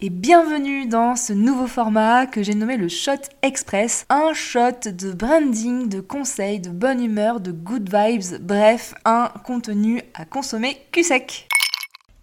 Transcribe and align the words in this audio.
Et 0.00 0.10
bienvenue 0.10 0.86
dans 0.86 1.16
ce 1.16 1.32
nouveau 1.32 1.66
format 1.66 2.26
que 2.26 2.42
j'ai 2.42 2.54
nommé 2.54 2.76
le 2.76 2.88
Shot 2.88 3.12
Express. 3.42 4.04
Un 4.08 4.32
shot 4.32 4.90
de 4.90 5.12
branding, 5.12 5.88
de 5.88 6.00
conseils, 6.00 6.60
de 6.60 6.70
bonne 6.70 7.02
humeur, 7.02 7.40
de 7.40 7.52
good 7.52 7.88
vibes, 7.88 8.40
bref, 8.40 8.94
un 9.04 9.30
contenu 9.44 10.02
à 10.14 10.24
consommer 10.24 10.78
cul 10.90 11.04
sec. 11.04 11.48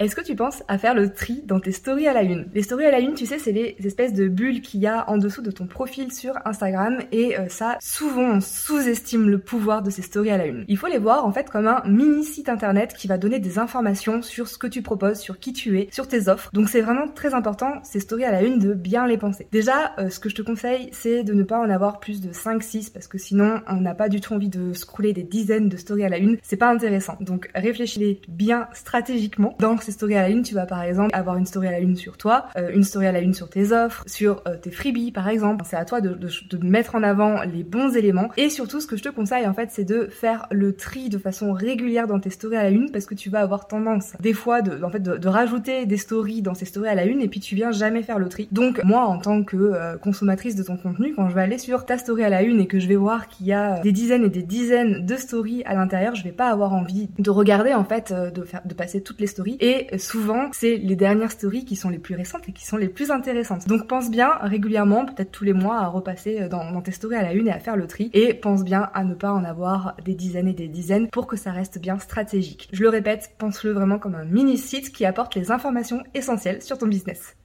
Est-ce 0.00 0.14
que 0.14 0.20
tu 0.20 0.36
penses 0.36 0.62
à 0.68 0.78
faire 0.78 0.94
le 0.94 1.12
tri 1.12 1.42
dans 1.44 1.58
tes 1.58 1.72
stories 1.72 2.06
à 2.06 2.12
la 2.12 2.22
une? 2.22 2.46
Les 2.54 2.62
stories 2.62 2.86
à 2.86 2.92
la 2.92 3.00
une, 3.00 3.14
tu 3.14 3.26
sais, 3.26 3.40
c'est 3.40 3.50
les 3.50 3.74
espèces 3.84 4.14
de 4.14 4.28
bulles 4.28 4.60
qu'il 4.60 4.78
y 4.78 4.86
a 4.86 5.10
en 5.10 5.18
dessous 5.18 5.42
de 5.42 5.50
ton 5.50 5.66
profil 5.66 6.12
sur 6.12 6.34
Instagram 6.44 7.00
et 7.10 7.36
euh, 7.36 7.48
ça, 7.48 7.78
souvent, 7.80 8.36
on 8.36 8.40
sous-estime 8.40 9.28
le 9.28 9.40
pouvoir 9.40 9.82
de 9.82 9.90
ces 9.90 10.02
stories 10.02 10.30
à 10.30 10.38
la 10.38 10.46
une. 10.46 10.64
Il 10.68 10.76
faut 10.76 10.86
les 10.86 10.98
voir 10.98 11.26
en 11.26 11.32
fait 11.32 11.50
comme 11.50 11.66
un 11.66 11.82
mini 11.84 12.22
site 12.22 12.48
internet 12.48 12.94
qui 12.94 13.08
va 13.08 13.18
donner 13.18 13.40
des 13.40 13.58
informations 13.58 14.22
sur 14.22 14.46
ce 14.46 14.56
que 14.56 14.68
tu 14.68 14.82
proposes, 14.82 15.18
sur 15.18 15.40
qui 15.40 15.52
tu 15.52 15.80
es, 15.80 15.88
sur 15.90 16.06
tes 16.06 16.28
offres. 16.28 16.50
Donc 16.52 16.68
c'est 16.68 16.80
vraiment 16.80 17.08
très 17.08 17.34
important, 17.34 17.80
ces 17.82 17.98
stories 17.98 18.24
à 18.24 18.30
la 18.30 18.42
une, 18.42 18.60
de 18.60 18.74
bien 18.74 19.04
les 19.04 19.18
penser. 19.18 19.48
Déjà, 19.50 19.96
euh, 19.98 20.10
ce 20.10 20.20
que 20.20 20.28
je 20.28 20.36
te 20.36 20.42
conseille, 20.42 20.90
c'est 20.92 21.24
de 21.24 21.34
ne 21.34 21.42
pas 21.42 21.58
en 21.58 21.68
avoir 21.68 21.98
plus 21.98 22.20
de 22.20 22.30
5-6 22.30 22.92
parce 22.92 23.08
que 23.08 23.18
sinon, 23.18 23.62
on 23.66 23.80
n'a 23.80 23.96
pas 23.96 24.08
du 24.08 24.20
tout 24.20 24.32
envie 24.32 24.48
de 24.48 24.74
scroller 24.74 25.12
des 25.12 25.24
dizaines 25.24 25.68
de 25.68 25.76
stories 25.76 26.04
à 26.04 26.08
la 26.08 26.18
une. 26.18 26.38
C'est 26.44 26.56
pas 26.56 26.70
intéressant. 26.70 27.16
Donc 27.20 27.50
réfléchis-les 27.52 28.20
bien 28.28 28.68
stratégiquement 28.74 29.56
dans 29.58 29.76
stories 29.92 30.16
à 30.16 30.22
la 30.22 30.28
une, 30.30 30.42
tu 30.42 30.54
vas 30.54 30.66
par 30.66 30.82
exemple 30.82 31.10
avoir 31.14 31.36
une 31.36 31.46
story 31.46 31.68
à 31.68 31.72
la 31.72 31.80
une 31.80 31.96
sur 31.96 32.16
toi, 32.16 32.46
euh, 32.56 32.70
une 32.74 32.84
story 32.84 33.06
à 33.06 33.12
la 33.12 33.20
une 33.20 33.34
sur 33.34 33.48
tes 33.48 33.72
offres, 33.72 34.04
sur 34.06 34.42
euh, 34.46 34.56
tes 34.56 34.70
freebies 34.70 35.12
par 35.12 35.28
exemple. 35.28 35.64
C'est 35.68 35.76
à 35.76 35.84
toi 35.84 36.00
de, 36.00 36.18
mettre 36.62 36.94
en 36.94 37.02
avant 37.02 37.42
les 37.42 37.62
bons 37.62 37.96
éléments. 37.96 38.28
Et 38.36 38.50
surtout, 38.50 38.80
ce 38.80 38.86
que 38.86 38.96
je 38.96 39.02
te 39.02 39.08
conseille 39.08 39.46
en 39.46 39.54
fait, 39.54 39.70
c'est 39.70 39.84
de 39.84 40.06
faire 40.10 40.46
le 40.50 40.74
tri 40.74 41.08
de 41.08 41.18
façon 41.18 41.52
régulière 41.52 42.06
dans 42.06 42.20
tes 42.20 42.30
stories 42.30 42.56
à 42.56 42.62
la 42.64 42.70
une 42.70 42.90
parce 42.90 43.06
que 43.06 43.14
tu 43.14 43.30
vas 43.30 43.40
avoir 43.40 43.66
tendance 43.66 44.12
des 44.20 44.32
fois 44.32 44.62
de, 44.62 44.82
en 44.82 44.90
fait, 44.90 45.02
de, 45.02 45.28
rajouter 45.28 45.84
des 45.86 45.98
stories 45.98 46.42
dans 46.42 46.54
ces 46.54 46.64
stories 46.64 46.88
à 46.88 46.94
la 46.94 47.04
une 47.04 47.20
et 47.20 47.28
puis 47.28 47.40
tu 47.40 47.54
viens 47.54 47.70
jamais 47.70 48.02
faire 48.02 48.18
le 48.18 48.28
tri. 48.28 48.48
Donc 48.50 48.82
moi, 48.84 49.04
en 49.04 49.18
tant 49.18 49.42
que 49.42 49.56
euh, 49.56 49.96
consommatrice 49.96 50.56
de 50.56 50.62
ton 50.62 50.76
contenu, 50.76 51.14
quand 51.14 51.28
je 51.28 51.34
vais 51.34 51.42
aller 51.42 51.58
sur 51.58 51.84
ta 51.84 51.98
story 51.98 52.24
à 52.24 52.30
la 52.30 52.42
une 52.42 52.60
et 52.60 52.66
que 52.66 52.78
je 52.78 52.88
vais 52.88 52.96
voir 52.96 53.28
qu'il 53.28 53.46
y 53.46 53.52
a 53.52 53.80
des 53.80 53.92
dizaines 53.92 54.24
et 54.24 54.30
des 54.30 54.42
dizaines 54.42 55.04
de 55.04 55.16
stories 55.16 55.62
à 55.64 55.74
l'intérieur, 55.74 56.14
je 56.14 56.24
vais 56.24 56.32
pas 56.32 56.48
avoir 56.48 56.72
envie 56.72 57.08
de 57.18 57.30
regarder 57.30 57.74
en 57.74 57.84
fait, 57.84 58.12
de 58.12 58.74
passer 58.74 59.02
toutes 59.02 59.20
les 59.20 59.26
stories 59.26 59.56
et 59.60 59.77
souvent, 59.98 60.48
c'est 60.52 60.76
les 60.76 60.96
dernières 60.96 61.30
stories 61.30 61.64
qui 61.64 61.76
sont 61.76 61.88
les 61.88 61.98
plus 61.98 62.14
récentes 62.14 62.48
et 62.48 62.52
qui 62.52 62.66
sont 62.66 62.76
les 62.76 62.88
plus 62.88 63.10
intéressantes. 63.10 63.66
Donc 63.68 63.86
pense 63.86 64.10
bien 64.10 64.30
régulièrement, 64.40 65.04
peut-être 65.04 65.30
tous 65.30 65.44
les 65.44 65.52
mois, 65.52 65.78
à 65.78 65.86
repasser 65.86 66.40
euh, 66.40 66.48
dans, 66.48 66.70
dans 66.72 66.82
tes 66.82 66.92
stories 66.92 67.16
à 67.16 67.22
la 67.22 67.32
une 67.32 67.48
et 67.48 67.52
à 67.52 67.58
faire 67.58 67.76
le 67.76 67.86
tri. 67.86 68.10
Et 68.12 68.34
pense 68.34 68.64
bien 68.64 68.90
à 68.94 69.04
ne 69.04 69.14
pas 69.14 69.32
en 69.32 69.44
avoir 69.44 69.96
des 70.04 70.14
dizaines 70.14 70.48
et 70.48 70.54
des 70.54 70.68
dizaines 70.68 71.08
pour 71.08 71.26
que 71.26 71.36
ça 71.36 71.52
reste 71.52 71.78
bien 71.78 71.98
stratégique. 71.98 72.68
Je 72.72 72.82
le 72.82 72.88
répète, 72.88 73.32
pense-le 73.38 73.72
vraiment 73.72 73.98
comme 73.98 74.14
un 74.14 74.24
mini 74.24 74.56
site 74.56 74.92
qui 74.92 75.04
apporte 75.04 75.34
les 75.34 75.50
informations 75.50 76.02
essentielles 76.14 76.62
sur 76.62 76.78
ton 76.78 76.86
business. 76.86 77.36